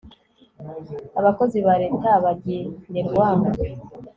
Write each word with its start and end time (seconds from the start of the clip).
abakozi 1.19 1.57
ba 1.65 1.73
leta 1.83 2.09
bagenerwa 2.23 3.25